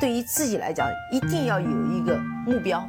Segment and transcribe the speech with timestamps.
[0.00, 2.82] 对于自己来讲，一定要有一个目标。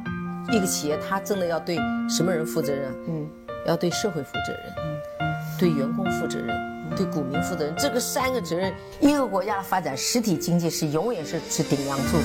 [0.50, 1.76] 一个企业，它真的要对
[2.08, 2.90] 什么人负责任？
[3.06, 3.28] 嗯，
[3.66, 5.28] 要对社会负责任，嗯，
[5.58, 6.56] 对员工负责任，
[6.96, 7.74] 对股民负责任。
[7.76, 12.16] 这个三个责任，一个国家的发展，实体经济是永远是是顶梁柱。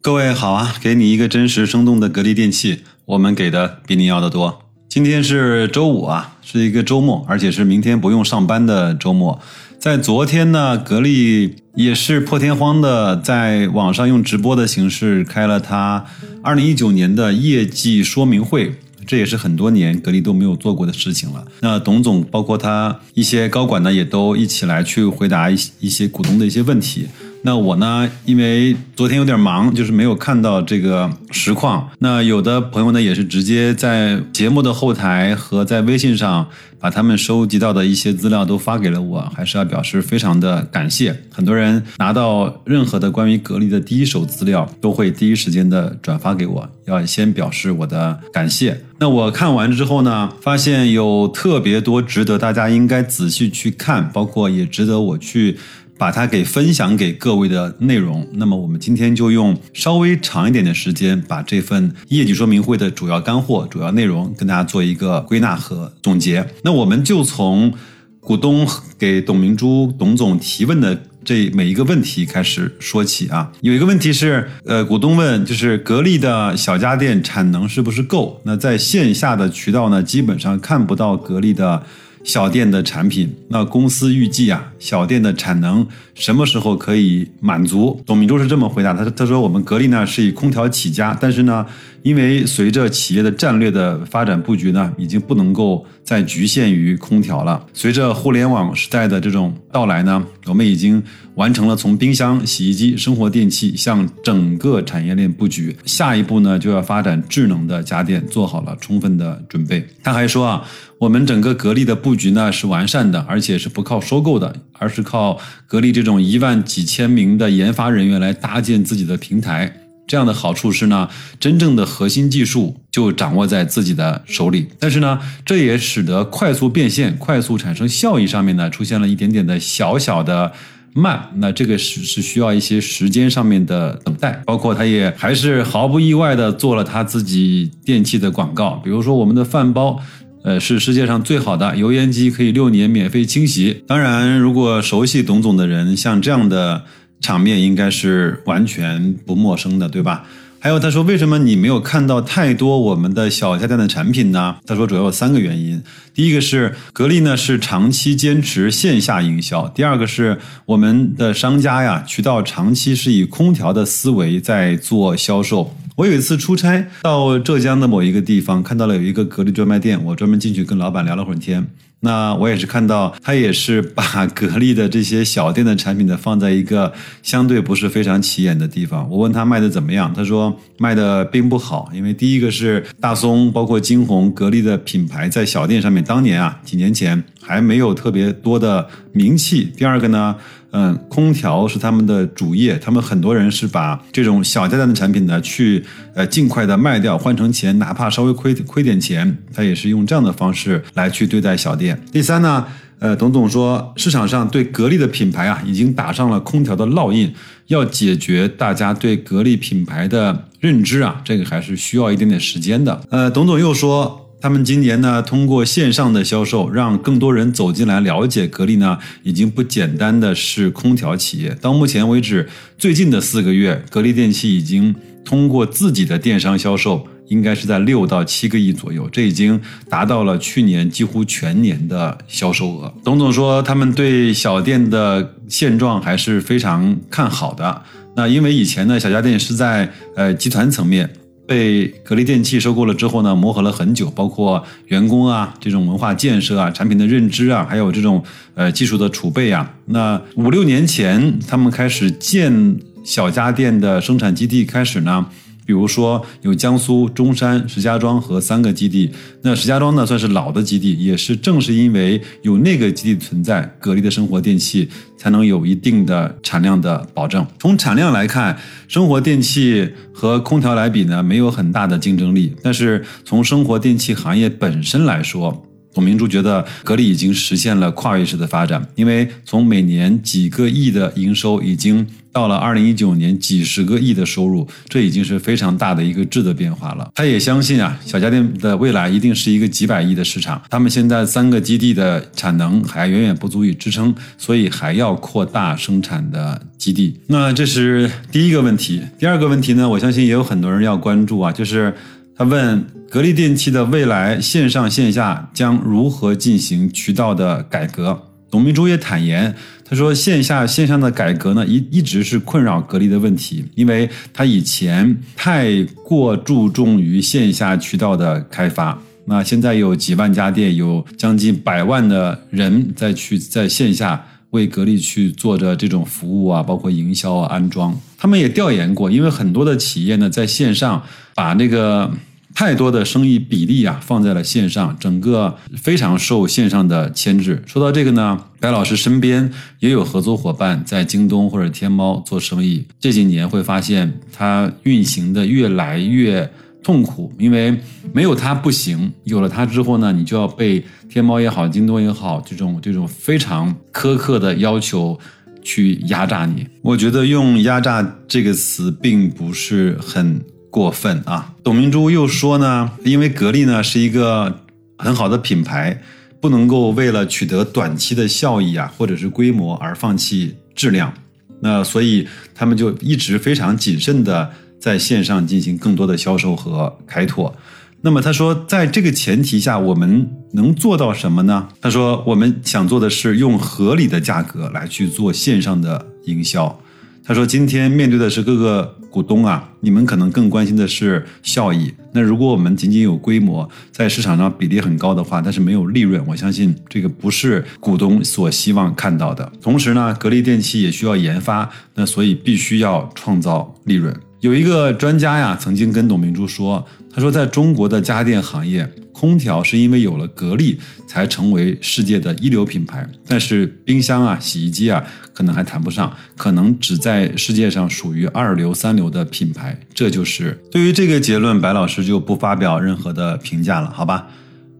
[0.00, 4.62] 各位好啊，给你一个真实生动的格力电器，我们给的比你要的多。
[4.88, 9.38] 今天是周五啊，是一个周末，而且是明天不用上班的周末。
[9.80, 16.04] 在昨天呢，格力也是破天荒的在网上用直播的形式开了它
[16.42, 18.74] 二零一九年的业绩说明会，
[19.06, 21.46] 这也是很多年格力都没有做过的事情了。
[21.60, 27.06] 那董总包括他一些高管呢，也都一起来去回答一一些股东的一些问题。
[27.42, 31.88] 那我呢，因为昨天有点忙，就是没有看到这个实况。
[31.98, 36.46] 那有的朋友呢，也是直接在节目的后台和在微信上
[36.78, 41.18] 把他们收集到的一些资料都发给了我，还是要表示非常的感谢。
[41.30, 48.78] 很多人拿到任何的关于格力的第一手资料，都会第一时间的转发给我，要先表示我的感谢。
[48.98, 55.56] 那我看完之后呢，发现有特别多值得大家应该仔细去看，包括也值得我去。
[56.00, 66.46] 把它给分享给各位的内容，那么我们今天就用稍微长一点的时间，把这份业绩说明会的主要干货、主要内容跟大家做一个归纳和总结。
[66.62, 67.70] 那我们就从
[68.18, 68.66] 股东
[68.98, 73.52] 给董明珠董总提问的这每一个问题开始说起啊。
[73.60, 78.40] 有一个问题是，呃，股东问就是格力的小家电产能是不是够？
[78.46, 81.82] 那在线下的渠道呢，基本上看不到格力的。
[82.22, 88.00] 小店的产品，那公司预计啊，小店的产能什么时候可以满足？
[88.04, 91.64] 董明珠是这么回答，他说：“他说我们格力呢是以空调起家，但是呢，
[92.02, 97.64] 因为随着企业的战略的发展布局呢，已经不能够再局限于空调了。
[97.72, 101.02] 随着互联网时代的这种到来呢，我们已经
[101.36, 110.62] 完成了从冰箱、洗衣机、生活电器向整个产业链布局，下一步呢就要发展智能的家电，做好了充分的准备。”他还说啊。
[111.00, 119.74] 我们整个格力的布局呢是完善的，而且是不靠收购的，而是靠格力这种一万几千名的研发人员来搭建自己的平台。
[120.06, 121.08] 这样的好处是呢，
[121.38, 124.66] 真正的核心技术就掌握在自己的手里。
[124.78, 130.52] 但是呢，这也使得快速变现、快速产生效益上面呢出现了一点点的小小的
[130.92, 131.30] 慢。
[131.36, 134.42] 那这个是是需要一些时间上面的等待。
[134.44, 139.98] 包括他也还是毫不意外的做了他自己电器的广告，比如说我们的饭包。
[140.42, 143.84] 呃，是世界上最好的油烟机，可以六年免费清洗。
[143.86, 146.84] 当然，如果熟悉董总的人，像这样的
[147.20, 150.24] 场面应该是完全不陌生的，对吧？
[150.62, 154.56] 还有，他说为什么你没有看到太多我们的小家电的产品呢？
[154.66, 155.82] 他说主要有三个原因。
[156.12, 165.74] 第一个是格力呢是长期坚持线下营销，第二个是我们的商家呀渠道长期是以空调的思维在做销售。
[165.96, 171.66] 我有一次出差到浙江的某一个地方，看到了有一个格力专卖店，我专门进去跟老板聊了会儿天。
[172.00, 179.08] 那我也是看到他也是把格力的这些小店的产品呢放在一个相对不是非常起眼的地方。
[179.10, 189.70] 我问他卖的怎么样，他说卖的并不好，因为第一个是大松，包括金鸿、格力的品牌在小店上面当年啊几年前还没有特别多的名气。
[189.76, 190.36] 第二个呢。
[190.72, 202.00] 嗯，空调是他们的主业，他们很多人是把这种小家电的产品呢，去呃尽快的卖掉，换成钱，哪怕稍微亏亏点钱，他也是用这样的方式来去对待小店。
[202.12, 202.64] 第三呢，
[203.00, 207.34] 呃，董总说市场上对格力的品牌啊，已经打上了空调的烙印，
[207.66, 213.00] 要解决大家对格力品牌的认知啊，这个还是需要一点点时间的。
[213.10, 214.19] 呃，董总又说。
[214.40, 221.54] 他们今年呢，通过线上的销售，让更多人走进来了解格力呢，已经不简单的是空调企业。
[221.60, 224.94] 到目前为止，最近的四个月，格力电器已经
[225.26, 232.94] 通过自己的电商销售，应该是在六到七个亿左右，这已经达到了去年几乎全年的销售额。
[233.04, 237.82] 董总说，他们对小店的现状还是非常看好的。
[238.16, 241.10] 那因为以前呢，小家电是在呃集团层面。
[241.50, 248.22] 被格力电器收购了之后呢，磨合了很久，包括员工啊、这种文化建设啊、产品的认知啊，还有这种
[248.54, 249.68] 呃技术的储备啊。
[249.86, 255.26] 那五六年前，他们开始建小家电的生产基地，开始呢。
[255.70, 259.08] 比如说有江苏中山、石家庄和三个基地，
[259.42, 267.46] 那石家庄呢算是老的基地，也是正是因为有那个基地存在，格力的生活电器才能有一定的产量的保证。
[267.60, 268.58] 从产量来看，
[268.88, 272.52] 生活电器和空调来比呢，没有很大的竞争力。
[272.64, 287.10] 但是从生活电器行业本身来说，董明珠觉得格力已经实现了跨越式的发展，因为从每年几个亿的营收，已经到了二零一九年几十个亿的收入，这已经是非常大的一个质的变化了。
[287.16, 290.62] 他也相信啊，小家电的未来一定是一个几百亿的市场。
[290.70, 297.18] 他们现在三个基地的产能还远远不足以支撑，所以还要扩大生产的基地。
[297.26, 299.02] 那这是第一个问题。
[299.18, 301.92] 第二个问题呢，我相信也有很多人要关注啊，就是
[302.40, 302.86] 他问。
[303.10, 308.18] 格力电器的未来线上线下将如何进行渠道的改革？
[308.48, 309.52] 董明珠也坦言，
[309.84, 318.96] 他说线下线上的改革呢，一一直是困扰格力的问题，因为他以前太过注重于线下渠道的开发。
[319.24, 328.00] 那现在有几万家店，有将近百万的人在去在线下为格力去做着这种服务啊，包括营销啊、安装。
[328.16, 331.02] 他们也调研过，因为很多的企业呢，在线上
[331.34, 332.08] 把那个。
[332.52, 337.62] 太多的生意比例啊放在了线上，整个非常受线上的牵制。
[337.64, 346.50] 说到这个呢，白老师身边也有合作伙伴在京东或者天猫做生意，这几年会发现它运行的越来越
[346.82, 347.80] 痛苦，因为
[348.12, 355.18] 没有它不行，有了它之后呢，你就要被天猫也好、京东也好这种这种非常苛刻的要求
[355.62, 356.66] 去压榨你。
[356.82, 360.44] 我觉得用“压榨”这个词并不是很。
[360.70, 361.52] 过分啊！
[361.64, 364.60] 董明珠又说呢，因为格力呢是一个
[364.96, 366.00] 很好的品牌，
[366.40, 371.12] 不能够为了取得短期的效益啊，或者是规模而放弃质量。
[371.60, 377.54] 那所以他们就一直非常谨慎的在线上进行更多的销售和开拓。
[378.02, 381.68] 那么他说，在这个前提下，我们能做到什么呢？
[381.82, 386.80] 他说，我们想做的是用合理的价格来去做线上的营销。
[387.30, 391.94] 他说：“今天面对的是各个股东啊，你们可能更关心的是效益。
[392.10, 399.52] 那如果我们仅仅有规模，在市场上比例很高的话，但是没有利润，我相信这个不是股东所希望看到的。
[399.62, 404.12] 同时呢，格力电器也需要研发，那所以必须要创造利润。
[404.40, 406.84] 有一个专家呀，曾经跟董明珠说，
[407.14, 415.04] 他说，在中国的家电行业。”空调是因为有了格力才成为世界的一流品牌，但是冰箱啊、洗衣机啊，
[415.34, 419.78] 可能还谈不上，可能只在世界上属于二流、三流的品牌。
[419.92, 424.28] 这就是对于这个结论，白老师就不发表任何的评价了，好吧？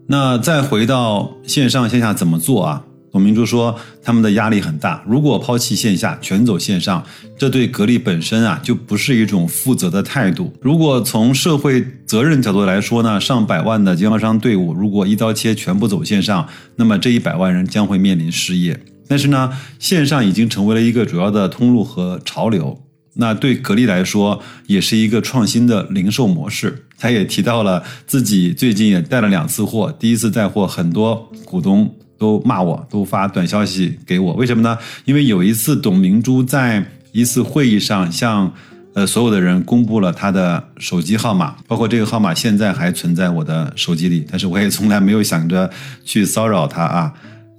[0.07, 2.83] 那再回到线上线下怎么做啊？
[3.11, 5.03] 董明珠说，他们的压力很大。
[5.05, 7.05] 如果抛弃线下，全走线上，
[7.37, 10.53] 这对格力本身啊，就不是一种负责的态度。
[10.61, 16.47] 如果从社会责任角度来说呢，上百万的经销商队伍，如果一刀切全部走线上，
[16.77, 18.79] 那么这一百万人将会面临失业。
[19.09, 22.81] 但是呢，线上已经成为了一个主要的通路和潮流。
[23.15, 26.85] 那对格力来说，也是一个创新的零售模式。
[26.97, 31.93] 他也提到了自己最近也带了两次货，第一次带货，很多股东。
[32.21, 34.77] 都骂我，都发短消息给我，为什么呢？
[35.05, 38.53] 因为有一次董明珠在一次会议上向
[38.93, 45.67] 呃所有的人公布了她的手机号码，包括这个号码现在还存在我的手机里，但是我也从来没有想着
[46.05, 47.11] 去骚扰她啊。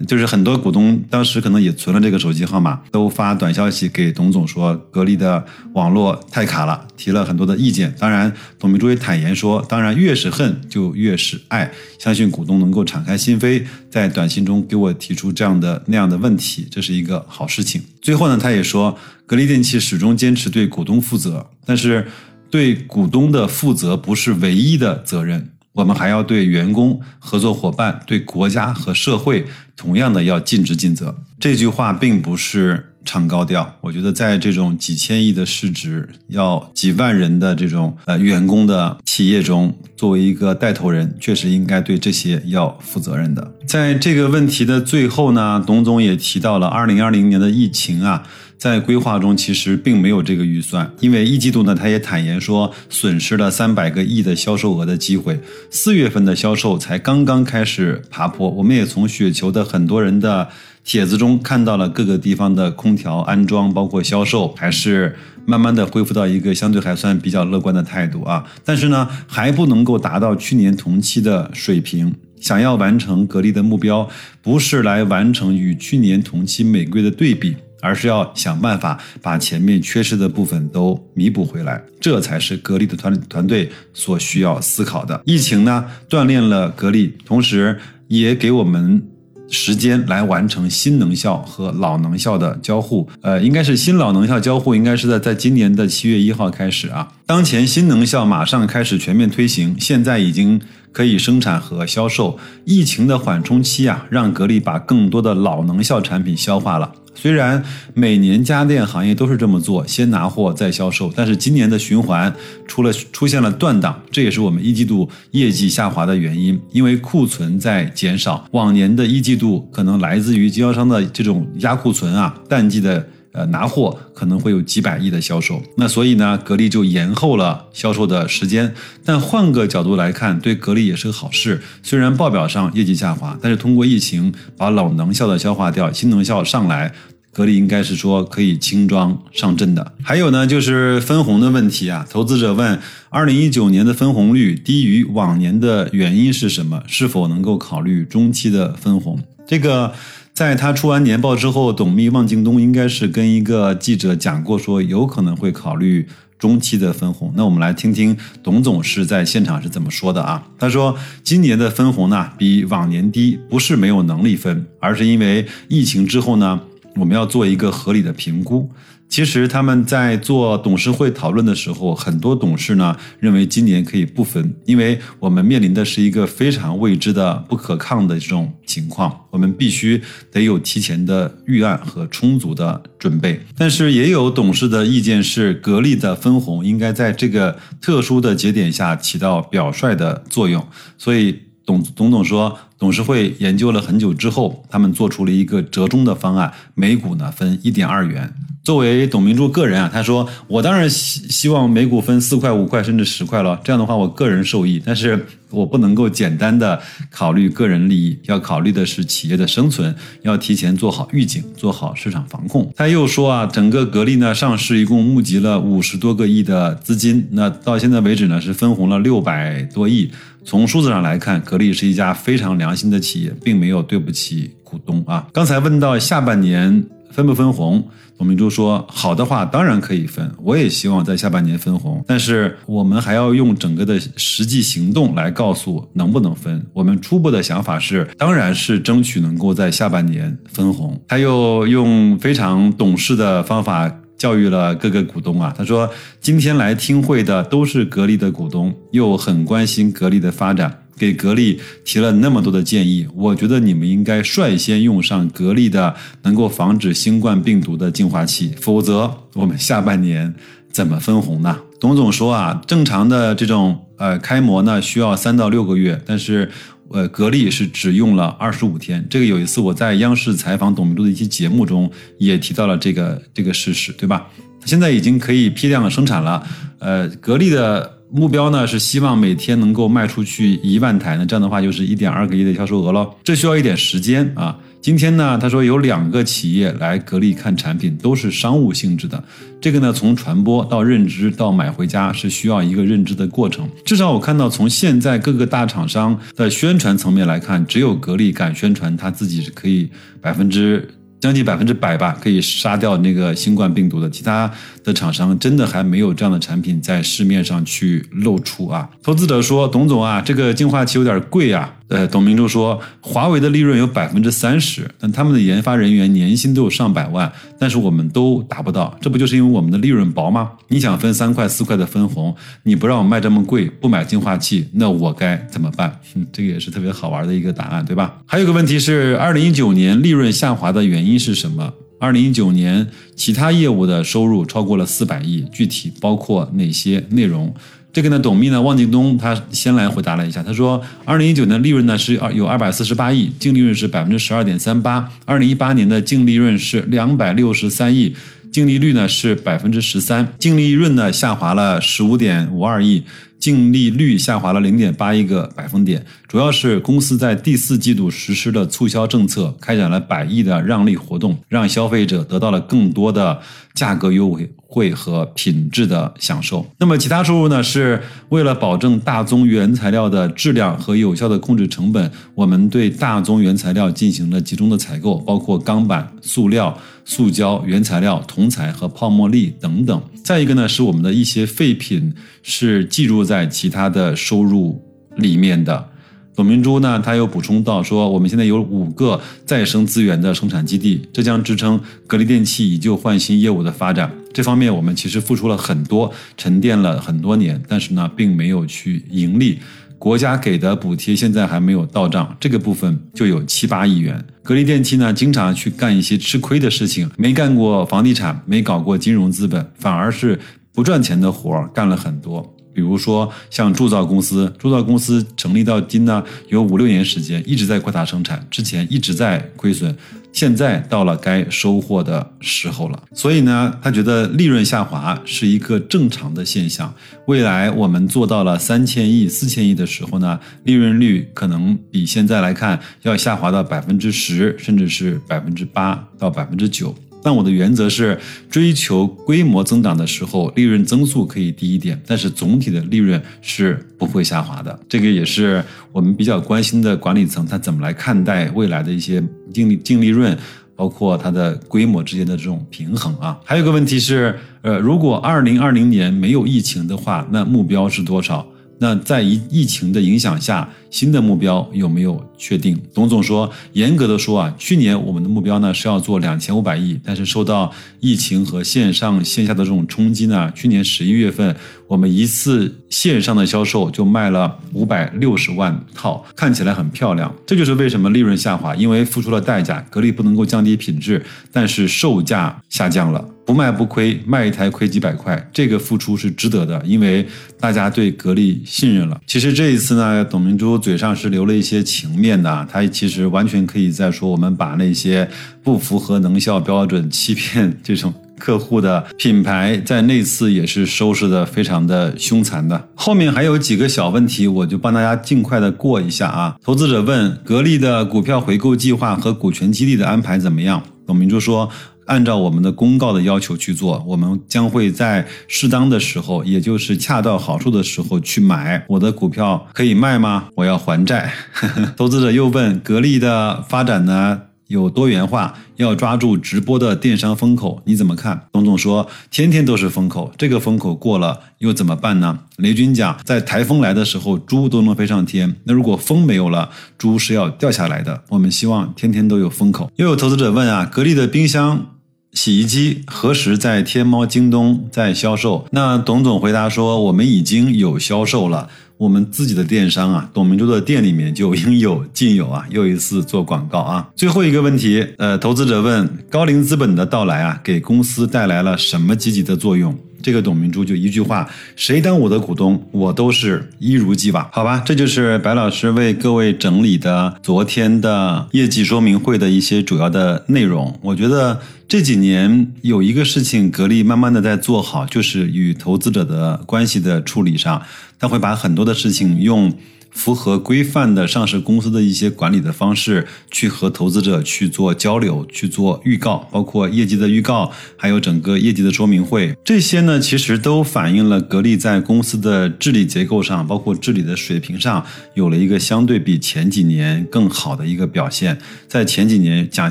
[0.07, 5.45] 就是很多股东当时可能也存了这个手机号码，都发短消息给董总说格力的
[5.75, 7.95] 网络太卡了，提了很多的意见。
[7.99, 17.83] 当然，董明珠也坦言说，当然越是恨就越是爱，相信股东能够敞开心扉，在短信中给我提出这样的那样的问题，这是一个好事情。
[18.01, 22.09] 最后呢，他也说，格力电器始终坚持对股东负责，但是
[22.51, 25.52] 对股东的负责不是唯一的责任。
[25.73, 31.17] 我们还要对员工、合作伙伴、对国家和社会同样的要尽职尽责。
[31.41, 43.53] 这句话并不是唱高调，我觉得在这种几千亿的市值、要几万人的这种呃员工的企业中，作为一个带头人，确实应该对这些要负责任的。
[43.67, 48.23] 在这个问题的最后呢，董总也提到了二零二零年的疫情啊。
[48.63, 55.41] 在规划中其实并没有这个预算，因为一季度呢，他也坦言说损失了三百个亿的销售额的机会。
[55.69, 60.49] 四月份的销售才刚刚开始爬坡，我们也从雪球的很多人的
[60.85, 68.45] 帖子中看到了各个地方的空调安装，包括销售，还是慢慢的恢复到一个相对还算比较乐观的态度啊。
[68.65, 72.15] 但是呢，还不能够达到去年同期的水平。
[72.41, 74.09] 想要完成格力的目标，
[74.41, 77.57] 不是来完成与去年同期每个月的对比。
[77.83, 85.21] 而是要想办法把前面缺失的部分都弥补回来，这才是格力的团团队所需要思考的。
[85.27, 89.03] 疫情呢，锻炼了格力，同时也给我们
[89.51, 93.09] 时间来完成新能效和老能效的交互。
[93.21, 97.09] 呃，应该是新老能效交互，应该是在在今年的七月一号开始啊。
[97.33, 100.61] 当前新能效马上开始全面推行，现在已经
[100.93, 102.39] 可以生产和销售。
[102.67, 106.93] 疫情的缓冲期啊，让格力把更多的老能效产品消化了。
[107.15, 112.31] 虽然每年家电行业都是这么做，先拿货再销售，但是今年的循环
[112.69, 116.61] 出了出现了断档，这也是我们一季度业绩下滑的原因。
[116.71, 128.73] 因为库存在减少，往年的一季度可能来自于经销商的这种压库存啊，淡季的呃拿货可能会有几百亿的销售，那所以呢，格力就延后了销售的时间。
[129.05, 131.61] 但换个角度来看，对格力也是个好事。
[131.83, 136.93] 虽然报表上业绩下滑，但是通过疫情把老能效的消化掉，新能效上来。
[137.35, 139.95] 格力应该是说可以轻装上阵的。
[140.03, 142.07] 还有呢，就是分红的问题啊。
[142.11, 146.83] 投资者问：二零一九年的分红率低于往年的原因是什么？
[146.87, 149.19] 是否能够考虑中期的分红？
[149.47, 149.95] 这个
[150.35, 156.09] 在他出完年报之后，董秘望京东应该是跟一个记者讲过，说有可能会考虑
[156.39, 157.33] 中期的分红。
[157.37, 160.43] 那我们来听听董总是在现场是怎么说的啊？
[160.59, 166.61] 他说，今年的分红呢比往年低，不是没有能力分，而是因为疫情之后呢。
[166.95, 168.71] 我们要做一个合理的评估。
[169.13, 180.01] 其实他们在做董事会讨论的时候，很多董事呢认为今年可以不分，因为我们面临的是一个非常未知的、不可抗的这种情况，我们必须
[180.31, 183.39] 得有提前的预案和充足的准备。
[183.55, 190.67] 但是也有董事的意见是，格力的分红应该在这个特殊的节点下起到表率的作用，
[190.97, 191.39] 所以。
[191.65, 198.35] 董董总说，董事会研究了很久之后，他们做出了一个折中的方案，每股呢分一点二元。
[198.65, 204.83] 作为董明珠个人啊，他说：“我当然希希望每股分四块、五块甚至十块了，这样的话我个人受益。
[204.85, 220.11] 但是我不能够简单的考虑个人利益，要考虑的是企业的生存，要提前做好预警，做好市场防控。”他又说啊，整个格力呢上市一共募集了五十多个亿的资金，那到现在为止呢是分红了六百多亿。
[220.45, 225.27] 从数字上来看，格力是一家非常良心的企业，并没有对不起股东啊。
[225.33, 227.83] 刚才问到下半年分不分红，
[228.19, 236.65] 董明珠说好的话当然可以分，我也希望在下半年分红，但是我们还要用整个的实际行动来告诉能不能分。
[236.73, 241.01] 我们初步的想法是，当然是争取能够在下半年分红。
[241.09, 243.93] 他又用非常懂事的方法。
[244.23, 260.33] 教育了各个股东啊，他说今天来听会的都是格力的股东，又很关心格力的发展，给格力提了那么多的建议，我觉得你们应该率先用上格力的能够防止新冠病毒的净化器，否则我们下半年
[260.71, 261.59] 怎么分红呢？
[261.81, 266.49] 董总说啊，正常的这种呃开模呢需要三到六个月，但是。
[266.93, 269.07] 呃，格力是只用了二十五天。
[269.09, 274.29] 这个有一次我在央视采访董明珠的一期节目中也提到了这个这个事实，对吧？
[274.65, 276.47] 现在已经可以批量的生产了。
[276.79, 283.09] 呃，格力的目标呢是希望每天能够卖出去一万台，那这样的话就是一点二个亿的销售额了。
[283.25, 284.59] 这需要一点时间啊。
[284.83, 289.23] 今天呢，他说有两个企业来格力看产品，都是商务性质的。
[289.61, 293.67] 这个呢，从传播到认知到买回家是需要一个认知的过程。
[293.85, 299.89] 至少我看到，从现在各个大厂商的宣传层面来看，只有格力敢宣传他自己是可以
[300.21, 300.87] 百分之。
[301.23, 304.11] 将近百分之百吧，可以杀掉那个新冠病毒的。
[304.11, 304.51] 其他
[304.83, 308.91] 的厂商真的还没有这样的产品在市面上去露出啊。
[309.05, 320.53] 投资者说：“董总啊，这个净化器有点贵啊。”呃，董明珠说：“华为的利润有百分之三十，但他们的研发人员年薪都有上百万，但是我们都达不到，这不就是因为我们的利润薄吗？
[320.69, 322.35] 你想分三块四块的分红，
[322.65, 325.99] 你不让我卖这么贵，不买净化器，那我该怎么办？
[326.15, 328.19] 嗯这个也是特别好玩的一个答案，对吧？
[328.27, 331.13] 还有个问题是，二零一九年利润下滑的原因。
[331.23, 331.73] 是什么？
[332.01, 337.55] 二零一九年其他业务的收入超过了四百亿，具体包括哪些内容？
[337.93, 348.17] 这个呢，董秘呢，汪京东他先来回答了一下，他说，二零一九年利润呢是二有二百四十八亿，净利润是百分之十二点三八，二零一八年的净利润是两百六十三亿，
[348.51, 353.03] 净利率呢是百分之十三，净利润呢下滑了十五点五二亿。
[353.39, 363.41] 净利率下滑了零点八一个百分点，主要是公司在第四季度实施的促销政策，开展了百亿的让利活动，让消费者得到了更多的
[363.75, 366.67] 价格优惠和品质的享受。
[366.79, 367.63] 那么其他收入呢？
[367.63, 376.77] 是为了保证大宗原材料的质量和有效的控制成本，我们对大宗原材料进行了集中的采购，包括钢板、塑料。
[377.05, 380.01] 塑胶原材料、铜材和泡沫粒等等。
[380.23, 382.15] 再一个呢，是我们的一些废品
[382.45, 384.81] 是计入在其他的收入
[385.17, 385.89] 里面的。
[386.35, 394.11] 董明珠呢，他又补充到说，我们现在有五个再生资源的生产基地，这将支撑格力电器以旧换新业务的发展。
[394.33, 399.59] 这方面我们其实付出了很多，沉淀了很多年，但是呢，并没有去盈利。
[399.99, 404.25] 国家给的补贴现在还没有到账，这个部分就有七八亿元。
[404.43, 410.41] 格力电器呢，经常去干一些吃亏的事情，没干过房地产，没搞过金融资本，反而是
[410.73, 412.57] 不赚钱的活儿干了很多。
[412.75, 419.95] 比如说像铸造公司，铸造公司成立到今呢有五六年时间，一直在扩大生产，之前一直在亏损，
[420.33, 423.03] 现在到了该收获的时候了。
[423.13, 426.93] 所以呢，他觉得利润下滑是一个正常的现象。
[427.27, 436.95] 未来我们做到了三千亿、四千亿的时候呢，利润率可能比现在来看要下滑到百分之十，甚至是百分之八到百分之九。
[437.23, 438.19] 但我的原则是
[438.51, 444.79] 追求规模增长的时候，利润增速可以低一点，但是总体的利润是不会下滑的。
[444.89, 445.63] 这个也是
[445.93, 450.37] 我们比较关心的管理层，他怎么来看待未来的一些净利净利润，
[450.75, 453.39] 包括它的规模之间的这种平衡啊。
[453.45, 458.47] 还有个问题是，呃，如果二零二零年没有疫情的话，那目标是多少？
[458.83, 462.77] 那在疫疫情的影响下，新的目标有没有确定？
[462.93, 471.55] 董总说，严格的说啊，去年我们的目标呢是要做两千五百亿，但是受到疫情和线上线下的这种冲击呢，去年十一月份
[471.87, 477.33] 我们一次线上的销售就卖了五百六十万套，看起来很漂亮。
[477.47, 483.25] 这就是为什么利润下滑，因为付出了代价，格力不能够降低品质，但是售价下降了。
[483.45, 487.27] 不卖不亏，卖一台亏几百块，这个付出是值得的，因为
[487.59, 489.21] 大家对格力信任了。
[489.27, 495.29] 其实这一次呢，董明珠嘴上是留了一些情面的，她其实完全可以在说我们把那些
[495.63, 502.89] 不符合能效标准、欺骗这种客户的品牌，在那次也是收拾的非常的凶残的。
[502.95, 506.57] 后面还有几个小问题，我就帮大家尽快的过一下啊。
[506.63, 510.81] 投资者问格力的股票回购计划和股权激励的安排怎么样？
[511.05, 511.69] 董明珠说。
[512.07, 520.49] 按照我们的公告的要求去做，我们将会在适当的时候，也就是恰到好处的时候去买我的股票，可以卖吗？
[520.57, 521.33] 我要还债。
[521.97, 524.41] 投资者又问，格力的发展呢
[524.73, 528.49] 有多元化，要抓住直播的电商风口，你怎么看？
[528.51, 532.39] 董总说，天天都是风口，这个风口过了又怎么办呢？
[532.57, 538.23] 雷军讲，在台风来的时候，猪都能飞上天，那如果风没有了，猪是要掉下来的。
[538.31, 539.91] 我们希望天天都有风口。
[539.97, 541.89] 又有投资者问啊，格力的冰箱。
[542.33, 545.67] 洗衣机何时在天猫、京东在销售？
[545.73, 548.71] 那董总回答说，我们已经有销售了，
[549.03, 552.65] 我们自己的电商啊，董明珠的店里面就应有尽有啊。
[552.71, 554.09] 又一次做广告啊。
[554.15, 559.99] 最后一个问题，呃，投资者问，高瓴资本的到来啊，给公司带来了什么积极的作用？
[560.23, 564.49] 这个董明珠就一句话：谁当我的股东，我都是一如既往。
[564.53, 570.99] 好吧，这就是白老师为各位整理的昨天的业绩说明会的一些主要的内容。
[571.03, 577.83] 我觉得这几年有一个事情，格力慢慢的在做好，就是与投资者的关系的处理上，
[578.19, 579.73] 他会把很多的事情用。
[580.13, 598.59] 符合规范的上市公司的一些管理的方式，去和投资者去做交流，去做预告，包括业绩的预告，还有整个业绩的说明会，这些呢，其实都反映了格力在公司的治理结构上，包括治理的水平上，有了一个相对比前几年更好的一个表现。
[598.87, 599.91] 在前几年讲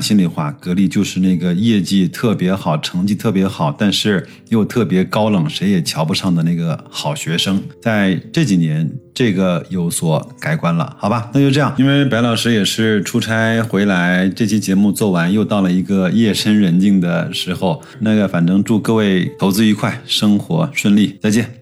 [0.00, 7.60] 心里话，格力就是那个业绩特别好，成绩特别好，但是又特别高冷，谁也瞧不上的那个好学生。
[7.82, 8.90] 在这几年。
[9.14, 11.74] 这个有所改观了，好吧，那就这样。
[11.78, 17.82] 因为白老师也是出差回来，这期节目做完，又到了一个夜深人静的时候。
[18.00, 21.61] 那个，反正祝各位投资愉快，生活顺利，再见。